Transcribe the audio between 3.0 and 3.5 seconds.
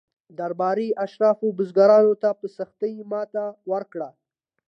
ماته